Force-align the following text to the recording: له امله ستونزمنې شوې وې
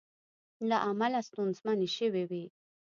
له 0.69 0.77
امله 0.89 1.19
ستونزمنې 1.27 1.87
شوې 1.97 2.23
وې 2.29 2.43